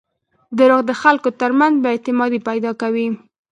[0.57, 3.07] •دروغ د خلکو ترمنځ بېاعتمادي پیدا کوي.